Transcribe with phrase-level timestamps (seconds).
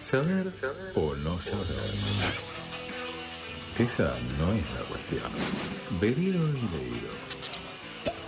[0.00, 0.50] Saber
[0.94, 1.66] o no saber.
[3.78, 5.30] Esa no es la cuestión.
[6.00, 7.10] Bebido y leído.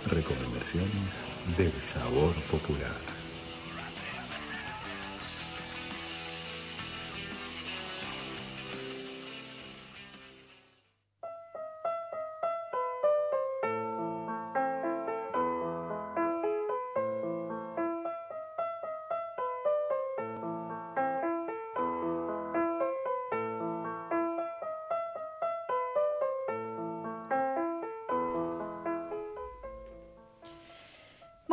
[0.05, 3.12] Recomendaciones del sabor popular.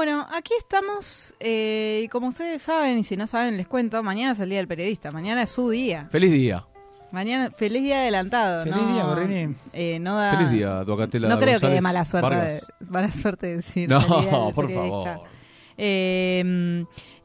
[0.01, 4.33] Bueno, aquí estamos, eh, y como ustedes saben, y si no saben, les cuento, mañana
[4.33, 6.09] es el Día del Periodista, mañana es su día.
[6.11, 6.65] Feliz día.
[7.13, 8.65] Mañana, feliz día adelantado.
[8.65, 9.55] Feliz no, día, Gorrini.
[9.75, 13.91] eh, no da- Feliz día, Duacatela No creo que dé mala suerte, mala suerte decir.
[13.91, 15.13] No, feliz día del por periodista.
[15.17, 15.29] favor.
[15.77, 16.85] Eh,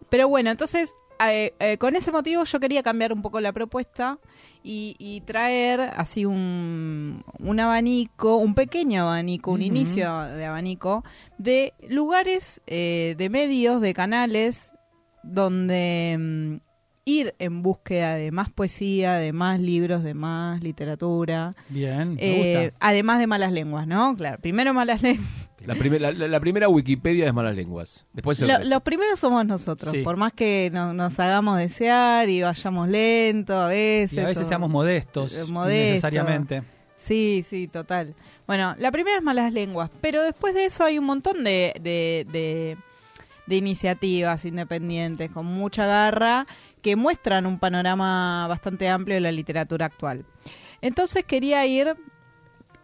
[0.10, 0.90] pero bueno, entonces,
[1.30, 4.20] eh, eh, con ese motivo yo quería cambiar un poco la propuesta
[4.64, 11.04] y, y traer así un, un abanico, un pequeño abanico, un inicio de abanico
[11.38, 14.72] de lugares, eh, de medios, de canales
[15.24, 16.56] donde mm,
[17.06, 21.56] ir en búsqueda de más poesía, de más libros, de más literatura.
[21.70, 22.78] Bien, me Eh, gusta.
[22.80, 24.16] además de malas lenguas, ¿no?
[24.16, 25.45] Claro, primero malas lenguas.
[25.66, 28.06] La, primer- la- primera Wikipedia es malas lenguas.
[28.14, 30.02] Después Lo- los primeros somos nosotros, Sí.
[30.04, 34.18] por más que no- nos hagamos desear y vayamos lento a veces.
[34.18, 35.92] Y a veces o- seamos modestos, eh, modesto.
[35.94, 36.64] necesariamente.
[36.98, 38.16] Sí, sí, total.
[38.48, 42.26] Bueno, la primera es malas lenguas, pero después de eso hay un montón de, de,
[42.32, 42.78] de-
[43.48, 46.48] de iniciativas independientes con mucha garra
[46.82, 50.26] que muestran un panorama bastante amplio de la literatura actual.
[50.82, 51.96] Entonces quería ir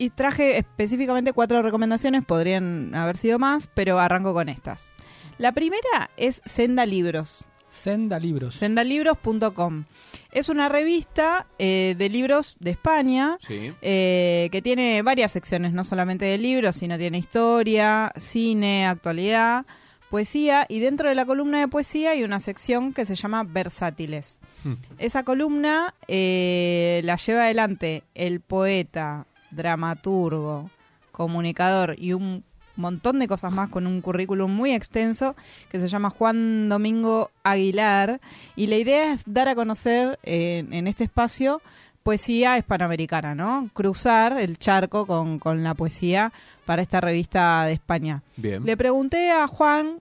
[0.01, 4.89] y traje específicamente cuatro recomendaciones, podrían haber sido más, pero arranco con estas.
[5.37, 8.55] La primera es Senda Libros Senda libros.
[8.55, 9.85] sendalibros.com.
[10.31, 13.73] Es una revista eh, de libros de España Sí.
[13.81, 19.65] eh, que tiene varias secciones, no solamente de libros, sino tiene historia, cine, actualidad,
[20.09, 24.39] poesía y dentro de la columna de poesía hay una sección que se llama Versátiles.
[24.63, 24.73] Hmm.
[24.97, 30.69] Esa columna eh, la lleva adelante el poeta, dramaturgo,
[31.11, 32.43] comunicador y un
[32.77, 35.35] montón de cosas más con un currículum muy extenso
[35.69, 38.21] que se llama Juan Domingo Aguilar
[38.55, 41.61] y la idea es dar a conocer eh, en este espacio
[42.01, 43.69] poesía hispanoamericana, ¿no?
[43.73, 46.31] Cruzar el charco con, con la poesía
[46.65, 48.23] para esta revista de España.
[48.37, 48.65] Bien.
[48.65, 49.99] Le pregunté a Juan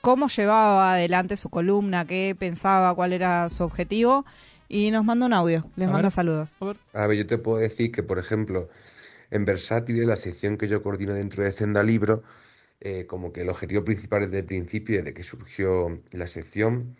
[0.00, 4.24] cómo llevaba adelante su columna, qué pensaba, cuál era su objetivo
[4.68, 5.66] y nos manda un audio.
[5.76, 6.12] Les A manda ver.
[6.12, 6.56] saludos.
[6.94, 8.68] A ver, yo te puedo decir que, por ejemplo,
[9.32, 12.22] en Versátiles, la sección que yo coordino dentro de Senda Libro,
[12.80, 16.96] eh, como que el objetivo principal desde el principio, desde que surgió la sección,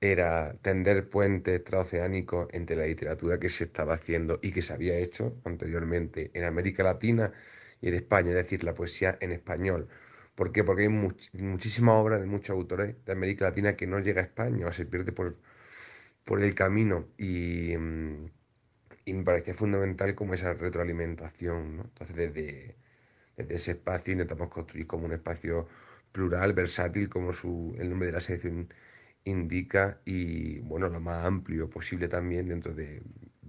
[0.00, 4.96] era tender puentes transoceánicos entre la literatura que se estaba haciendo y que se había
[4.98, 7.32] hecho anteriormente en América Latina
[7.80, 9.88] y en España, es decir, la poesía en español.
[10.34, 10.64] ¿Por qué?
[10.64, 14.24] Porque hay much- muchísimas obras de muchos autores de América Latina que no llega a
[14.24, 15.36] España o se pierde por,
[16.24, 18.26] por el camino y, mm,
[19.08, 21.80] y me parecía fundamental como esa retroalimentación.
[21.84, 22.76] Entonces desde,
[23.36, 25.68] desde ese espacio intentamos construir como un espacio
[26.12, 28.72] plural, versátil, como su, el nombre de la sección
[29.24, 33.02] indica y bueno, lo más amplio posible también dentro de,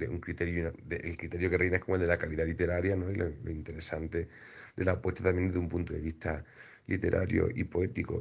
[0.10, 3.10] un criterio, de- el criterio que reina es como el de la calidad literaria, ¿no?
[3.12, 4.28] Y lo interesante
[4.76, 6.44] de la apuesta también desde un punto de vista
[6.88, 8.20] literario y poético.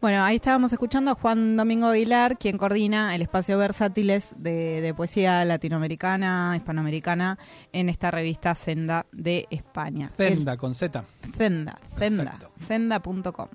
[0.00, 4.92] Bueno, ahí estábamos escuchando a Juan Domingo Aguilar, quien coordina el espacio Versátiles de, de
[4.92, 7.38] poesía latinoamericana, hispanoamericana,
[7.72, 10.10] en esta revista Senda de España.
[10.16, 11.04] Senda, con Z.
[11.24, 12.38] El- Senda, Senda,
[12.68, 13.48] senda.com,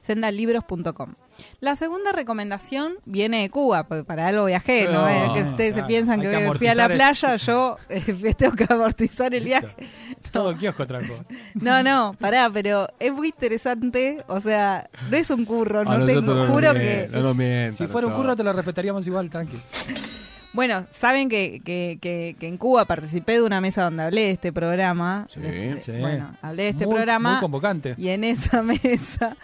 [0.00, 1.14] sendalibros.com.
[1.60, 4.92] La segunda recomendación viene de Cuba, porque para algo viajé, ¿no?
[4.92, 8.54] No, Eh, que ustedes se piensan que, que fui a la playa, yo eh, tengo
[8.54, 9.74] que amortizar el viaje.
[10.32, 11.14] Todo kiosco trajo.
[11.54, 16.48] No, no, pará, pero es muy interesante, o sea, no es un curro, no nos
[16.48, 17.08] juro que...
[17.76, 19.56] Si fuera un curro te lo respetaríamos igual, tranqui.
[20.52, 24.30] Bueno, saben que, que, que, que en Cuba participé de una mesa donde hablé de
[24.32, 25.24] este programa.
[25.28, 25.38] Sí.
[25.38, 25.92] De- de- Sí.
[26.00, 27.30] Bueno, hablé de este Muy- programa.
[27.34, 27.94] Muy convocante.
[27.96, 29.36] Y en esa mesa,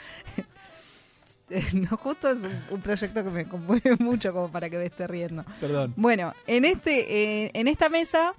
[1.74, 5.06] no justo es un, un proyecto que me conmueve mucho como para que me esté
[5.06, 5.44] riendo.
[5.60, 5.92] Perdón.
[5.96, 8.34] Bueno, en este, eh, en esta mesa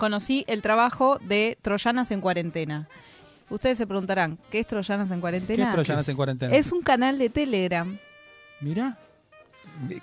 [0.00, 2.88] conocí el trabajo de Troyanas en cuarentena.
[3.50, 5.64] Ustedes se preguntarán, ¿qué es Troyanas en ¿Qué cuarentena?
[5.68, 6.56] es Troyanas en cuarentena?
[6.56, 7.96] Es un canal de Telegram.
[8.60, 8.96] Mira.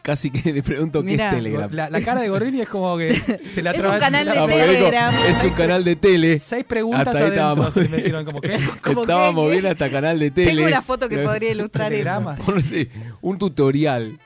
[0.01, 1.29] Casi que le pregunto Mirá.
[1.31, 1.69] qué es Telegram.
[1.71, 3.13] La, la cara de Gorrini es como que
[3.53, 5.15] se la Es un canal la- de Ah, Telegram.
[5.27, 6.39] es un canal de tele.
[6.39, 7.73] Seis preguntas Hasta ahí adentro estábamos.
[7.73, 10.55] se le metieron como que Como Estábamos bien hasta canal de tele.
[10.55, 12.35] Tengo una foto que podría ilustrar eso.
[13.21, 14.19] un tutorial.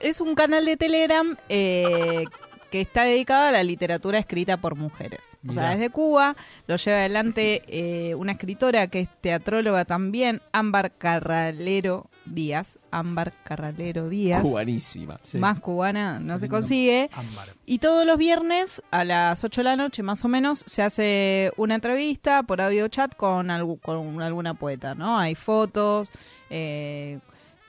[0.00, 2.24] es un canal de Telegram eh,
[2.70, 5.20] que está dedicado a la literatura escrita por mujeres.
[5.48, 6.36] O sea, desde Cuba
[6.66, 12.78] lo lleva adelante eh, una escritora que es teatróloga también, Ámbar Carralero Díaz.
[12.90, 14.42] Ámbar Carralero Díaz.
[14.42, 15.16] Cubanísima.
[15.22, 15.38] Sí.
[15.38, 17.10] Más cubana no se consigue.
[17.12, 17.48] Ámbar.
[17.66, 21.52] Y todos los viernes a las 8 de la noche, más o menos, se hace
[21.56, 25.18] una entrevista por audio chat con alguna poeta, ¿no?
[25.18, 26.10] Hay fotos,
[26.50, 27.18] eh,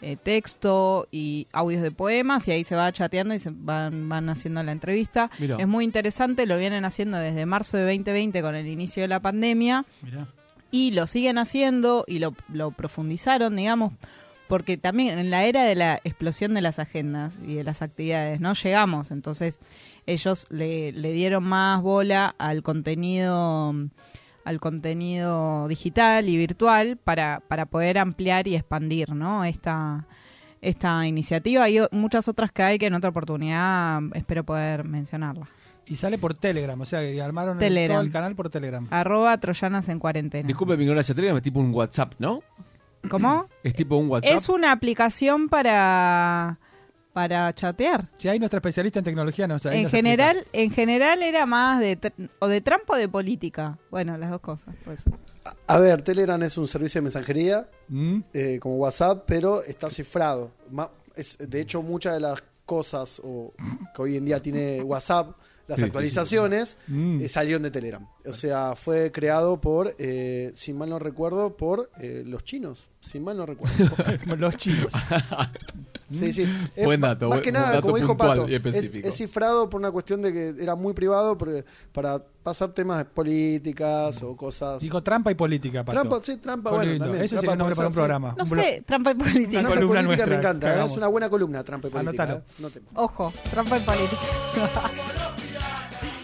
[0.02, 4.30] eh, texto y audios de poemas y ahí se va chateando y se van, van
[4.30, 5.30] haciendo la entrevista.
[5.38, 5.58] Mirá.
[5.58, 9.20] Es muy interesante, lo vienen haciendo desde marzo de 2020 con el inicio de la
[9.20, 10.28] pandemia Mirá.
[10.72, 13.94] y lo siguen haciendo y lo, lo profundizaron, digamos,
[14.48, 18.42] porque también en la era de la explosión de las agendas y de las actividades,
[18.42, 18.54] ¿no?
[18.54, 19.60] Llegamos, entonces
[20.08, 23.74] ellos le, le dieron más bola al contenido
[24.44, 29.44] al contenido digital y virtual para, para poder ampliar y expandir, ¿no?
[29.46, 30.06] Esta,
[30.62, 35.48] esta iniciativa y muchas otras que hay que en otra oportunidad espero poder mencionarla.
[35.88, 38.88] Y sale por Telegram, o sea, que armaron el- todo el canal por Telegram.
[38.92, 40.48] Arroba Troyanas en cuarentena.
[40.48, 42.42] Disculpe mi ignorancia, Telegram es tipo un WhatsApp, ¿no?
[43.10, 43.48] ¿Cómo?
[43.64, 44.32] Es tipo un WhatsApp.
[44.38, 46.60] Es una aplicación para
[47.14, 48.08] para chatear.
[48.18, 51.80] Si hay nuestra especialista en tecnología, nos ahí en nos general, en general era más
[51.80, 51.98] de
[52.40, 53.78] o de trampo de política.
[53.90, 54.76] Bueno, las dos cosas.
[54.86, 55.02] Pues.
[55.68, 57.68] A ver, Telegram es un servicio de mensajería.
[57.90, 58.20] ¿Mm?
[58.34, 60.52] eh, como WhatsApp, pero está cifrado.
[60.70, 63.52] Ma- es, de hecho, muchas de las cosas o,
[63.94, 65.36] que hoy en día tiene WhatsApp,
[65.72, 67.22] las Sí, actualizaciones, Mm.
[67.22, 68.06] eh, salieron de Telegram.
[68.26, 72.90] O sea, fue creado por, eh, si mal no recuerdo, por eh, los chinos.
[73.00, 73.76] Si mal no recuerdo.
[74.38, 74.94] Los chinos.
[76.12, 76.46] Sí, sí.
[76.76, 79.08] Es Buen dato, Más que nada, dato como dijo Pato, y es, específico.
[79.08, 81.64] es cifrado por una cuestión de que era muy privado porque-
[81.94, 84.82] para pasar temas políticas o cosas.
[84.82, 86.02] Dijo trampa y política, Pato.
[86.02, 87.24] Trampa, sí, trampa, Qué bueno, también.
[87.24, 87.96] Ese trampa sería el nombre para un sí.
[87.96, 88.36] programa.
[88.38, 89.64] No Un sé, trampa y política.
[89.64, 90.86] Columna política nuestra, me encanta, ¿eh?
[90.86, 92.24] es una buena columna, trampa y política.
[92.24, 92.44] Anótalo.
[92.76, 92.82] ¿eh?
[92.96, 94.22] Ojo, trampa y política.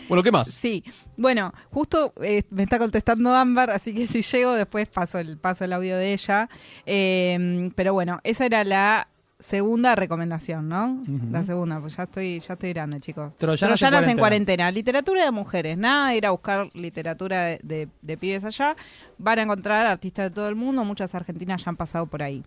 [0.08, 0.48] Bueno, ¿qué más?
[0.50, 0.84] Sí,
[1.18, 5.66] bueno, justo eh, me está contestando Ámbar, así que si llego después paso el, paso
[5.66, 6.50] el audio de ella.
[6.86, 9.08] Eh, pero bueno, esa era la
[9.40, 11.04] segunda recomendación, ¿no?
[11.32, 13.36] La segunda, pues ya estoy, ya estoy grande, chicos.
[13.38, 14.20] Troyanas en en cuarentena.
[14.20, 14.72] cuarentena.
[14.72, 18.76] Literatura de mujeres, nada de ir a buscar literatura de, de- de pibes allá.
[19.20, 22.44] Van a encontrar artistas de todo el mundo, muchas argentinas ya han pasado por ahí.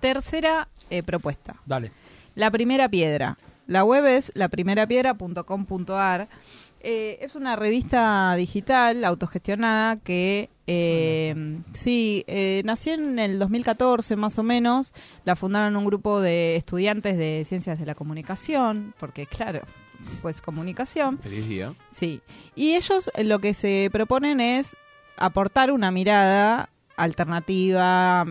[0.00, 1.56] Tercera eh, propuesta.
[1.64, 1.90] Dale.
[2.36, 3.36] La primera piedra.
[3.66, 6.28] La web es laprimerapiedra.com.ar.
[6.88, 14.38] Eh, es una revista digital autogestionada que eh, sí eh, nació en el 2014 más
[14.38, 14.92] o menos.
[15.24, 19.62] La fundaron un grupo de estudiantes de ciencias de la comunicación, porque claro,
[20.22, 21.18] pues comunicación.
[21.18, 21.74] Feliz día.
[21.92, 22.20] Sí.
[22.54, 24.76] Y ellos eh, lo que se proponen es
[25.16, 28.26] aportar una mirada alternativa,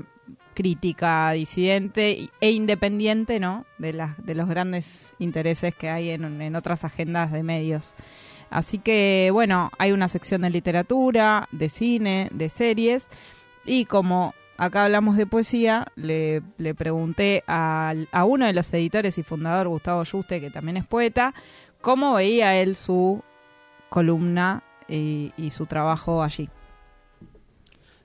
[0.54, 3.66] crítica, disidente e independiente, ¿no?
[3.80, 7.94] De, las, de los grandes intereses que hay en, en otras agendas de medios.
[8.50, 13.09] Así que, bueno, hay una sección de literatura, de cine, de series.
[13.65, 19.18] Y como acá hablamos de poesía, le, le pregunté al- a uno de los editores
[19.18, 21.33] y fundador, Gustavo Yuste, que también es poeta,
[21.81, 23.21] cómo veía él su
[23.89, 26.50] columna y su trabajo allí.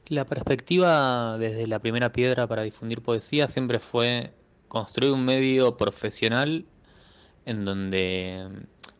[0.07, 4.33] La perspectiva desde la primera piedra para difundir poesía siempre fue
[4.67, 6.65] construir un medio profesional
[7.51, 8.49] en donde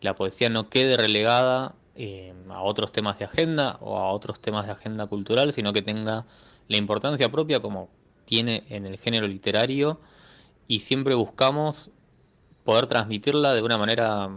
[0.01, 4.67] la poesía no quede relegada eh, a otros temas de agenda o a otros temas
[4.67, 6.27] de agenda cultural, sino que tenga
[6.69, 7.89] la importancia propia como
[8.25, 10.01] tiene en el género literario
[10.67, 11.91] y siempre buscamos
[12.65, 14.31] poder transmitirla de una manera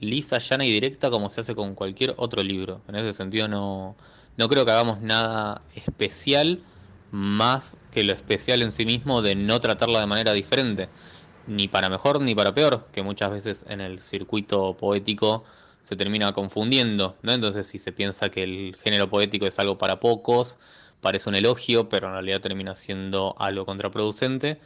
[0.00, 2.82] lisa, llana y directa como se hace con cualquier otro libro.
[2.88, 3.96] En ese sentido no,
[4.36, 6.62] no creo que hagamos nada especial
[7.10, 10.88] más que lo especial en sí mismo de no tratarla de manera diferente,
[11.50, 15.44] ni para mejor ni para peor, que muchas veces en el circuito poético
[15.82, 17.32] se termina confundiendo, ¿no?
[17.32, 20.58] Entonces si se piensa que el género poético es algo para pocos,
[21.00, 24.60] parece un elogio, pero en realidad termina siendo algo contraproducente.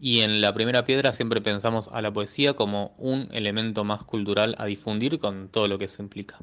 [0.00, 4.54] Y en la primera piedra siempre pensamos a la poesía como un elemento más cultural
[4.56, 6.38] a difundir con todo lo que eso implica.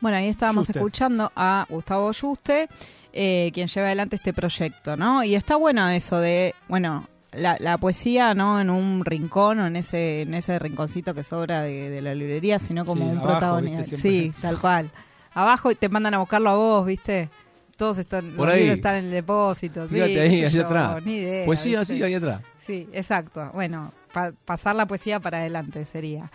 [0.00, 2.68] Bueno, ahí estábamos escuchando a Gustavo Yuste,
[3.12, 5.22] eh, quien lleva adelante este proyecto, ¿no?
[5.22, 9.76] Y está bueno eso de, bueno, la, la poesía no en un rincón o en
[9.76, 13.96] ese, en ese rinconcito que sobra de, de la librería, sino como Sí, un protagonista.
[13.96, 14.90] Sí, tal cual.
[15.34, 17.28] Abajo y te mandan a buscarlo a vos, ¿viste?
[17.76, 18.68] Todos están, Por los ahí.
[18.68, 19.86] están en el depósito.
[19.86, 21.04] Fíjate sí, ahí, allá atrás.
[21.04, 21.44] Ni idea.
[21.44, 22.02] Poesía ¿viste?
[22.04, 22.40] ahí atrás.
[22.66, 23.50] Sí, exacto.
[23.52, 26.30] Bueno, pa- pasar la poesía para adelante sería.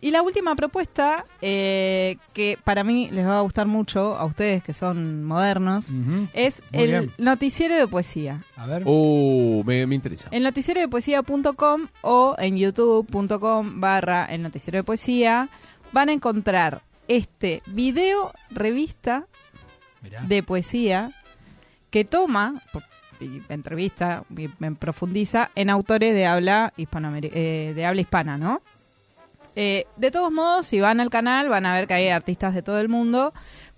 [0.00, 4.62] Y la última propuesta, eh, que para mí les va a gustar mucho, a ustedes
[4.62, 5.86] que son modernos,
[6.34, 7.12] es Muy el bien.
[7.18, 8.42] noticiero de poesía.
[8.56, 8.82] A ver.
[8.84, 10.28] Uh, me, me interesa.
[10.30, 15.48] El noticiero de poesía.com o en youtube.com barra el noticiero de poesía
[15.92, 19.26] van a encontrar este video revista
[20.02, 20.22] Mirá.
[20.22, 21.10] de poesía
[21.90, 22.54] que toma
[23.48, 24.24] entrevista
[24.78, 28.60] profundiza en autores de habla eh, de habla hispana, ¿no?
[29.58, 32.62] Eh, de todos modos, si van al canal van a ver que hay artistas de
[32.62, 33.32] todo el mundo,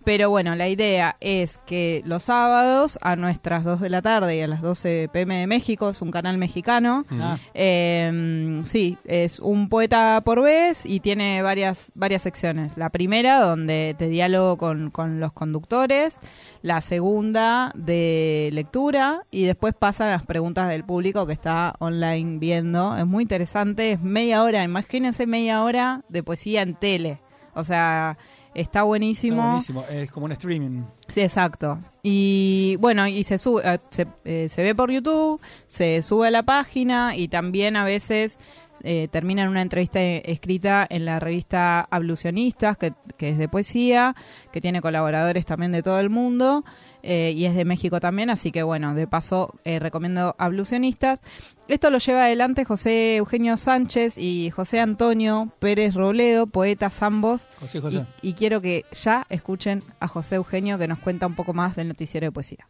[0.08, 4.40] pero bueno, la idea es que los sábados a nuestras 2 de la tarde y
[4.40, 9.68] a las 12 pm de México, es un canal mexicano, Ah, eh, sí, es un
[9.68, 12.78] poeta por vez y tiene varias, varias secciones.
[12.78, 16.20] La primera, donde te diálogo con, con los conductores.
[16.62, 19.26] La segunda, de lectura.
[19.30, 22.96] Y después pasan las preguntas del público que está online viendo.
[22.96, 24.64] Es muy interesante, es media hora.
[24.64, 27.20] Imagínense media hora de poesía en tele.
[27.54, 28.16] O sea,
[28.54, 29.42] está está buenísimo.
[29.42, 29.84] buenísimo.
[29.90, 30.82] Es como un streaming.
[31.08, 31.78] Sí, exacto.
[32.02, 36.30] Y bueno, y se sube, eh, se, eh, se ve por YouTube, se sube a
[36.30, 38.38] la página y también a veces
[38.82, 44.14] eh, termina en una entrevista escrita en la revista Ablucionistas, que, que es de poesía,
[44.52, 46.64] que tiene colaboradores también de todo el mundo
[47.02, 51.20] eh, y es de México también, así que bueno, de paso eh, recomiendo Ablucionistas.
[51.68, 57.46] Esto lo lleva adelante José Eugenio Sánchez y José Antonio Pérez Robledo, poetas ambos.
[57.60, 58.06] José José.
[58.22, 61.76] Y, y quiero que ya escuchen a José Eugenio que nos cuenta un poco más
[61.76, 62.68] del noticiero de poesía.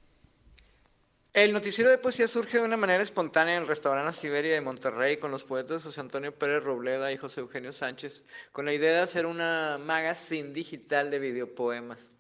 [1.39, 5.19] El noticiero de poesía surge de una manera espontánea en el restaurante Siberia de Monterrey
[5.19, 8.99] con los poetas José Antonio Pérez Robleda y José Eugenio Sánchez, con la idea de
[8.99, 12.11] hacer una magazine digital de videopoemas.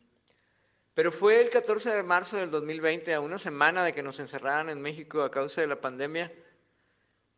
[0.94, 4.70] Pero fue el 14 de marzo del 2020, a una semana de que nos encerraran
[4.70, 6.32] en México a causa de la pandemia,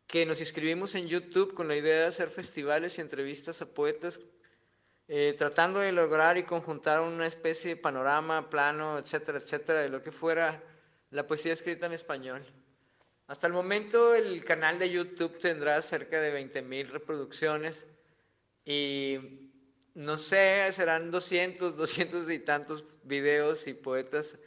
[0.05, 4.19] que nos inscribimos en YouTube con la idea de hacer festivales y entrevistas a poetas,
[5.07, 10.03] eh, tratando de lograr y conjuntar una especie de panorama, plano, etcétera, etcétera, de lo
[10.03, 10.61] que fuera
[11.11, 12.43] la poesía escrita en español.
[13.27, 17.85] Hasta el momento el canal de YouTube tendrá cerca de 20.000 reproducciones
[18.65, 19.51] y
[19.93, 24.37] no sé, serán 200, 200 y tantos videos y poetas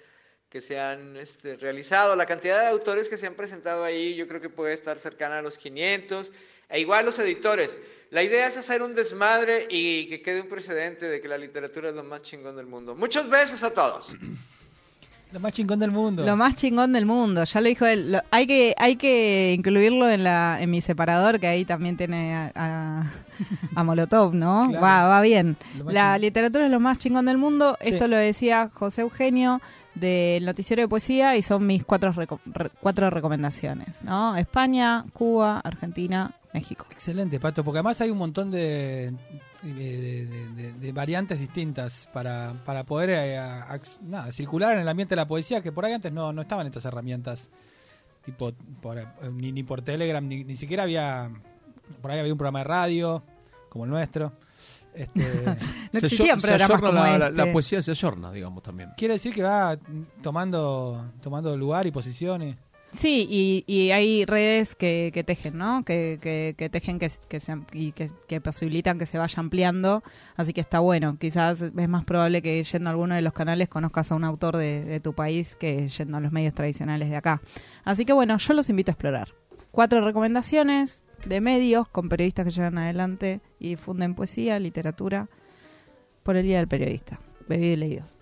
[0.49, 2.16] que se han este, realizado.
[2.16, 5.38] La cantidad de autores que se han presentado ahí yo creo que puede estar cercana
[5.38, 6.33] a los 500.
[6.68, 7.76] E igual los editores.
[8.11, 11.90] La idea es hacer un desmadre y que quede un precedente de que la literatura
[11.90, 12.94] es lo más chingón del mundo.
[12.94, 14.14] Muchos besos a todos.
[15.35, 16.25] Lo más chingón del mundo.
[16.25, 18.12] Lo más chingón del mundo, ya lo dijo él.
[18.12, 22.35] Lo- hay que hay que incluirlo en la en mi separador, que ahí también tiene
[22.35, 23.03] a, a-
[23.75, 24.69] a Molotov, ¿no?
[24.71, 24.85] Claro.
[24.85, 25.57] Va, va bien.
[25.87, 26.21] La chingón.
[26.21, 27.76] literatura es lo más chingón del mundo.
[27.83, 27.88] Sí.
[27.88, 29.61] Esto lo decía José Eugenio
[29.97, 34.37] del noticiero de poesía y son mis cuatro reco- re- cuatro recomendaciones, ¿no?
[34.37, 36.87] España, Cuba, Argentina, México.
[36.90, 39.12] Excelente, Pato, porque además hay un montón de,
[39.62, 44.80] de, de- de- de variantes distintas para, para poder eh, a- ac- nada, circular en
[44.80, 47.50] el ambiente de la poesía, que por ahí antes no, no estaban estas herramientas,
[48.25, 51.30] tipo por, eh, ni, ni por Telegram, ni, ni siquiera había,
[52.00, 53.23] por ahí había un programa de radio
[53.68, 54.32] como el nuestro.
[54.94, 55.20] Este,
[55.92, 57.44] No existían se programas como la, la- este.
[57.46, 58.90] la poesía se ayorna, digamos, también.
[58.96, 59.76] quiere decir que va
[60.23, 62.56] tomando, tomando lugar y posiciones.
[62.94, 65.84] Sí, y, y hay redes que, tejen, ¿no?
[65.84, 66.18] Que,
[66.56, 67.40] que, tejen que, que
[67.72, 70.04] y que, posibilitan que se vaya ampliando.
[70.36, 71.18] Así que está bueno.
[71.18, 74.56] Quizás es más probable que yendo a alguno de los canales conozcas a un autor
[74.56, 77.42] de, de tu país que yendo a los medios tradicionales de acá.
[77.84, 79.34] Así que bueno, yo los invito a explorar.
[79.72, 85.28] Cuatro recomendaciones de medios con periodistas que llevan adelante y difunden poesía, literatura
[86.22, 87.18] por el Día del Periodista.
[87.48, 88.13] Bebido y leído.